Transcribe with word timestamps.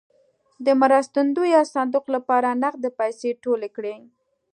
د 0.65 0.67
مرستندویه 0.81 1.61
صندوق 1.73 2.05
لپاره 2.15 2.57
نغدې 2.63 2.89
پیسې 2.99 3.29
ټولې 3.43 3.69
کړې. 3.75 3.95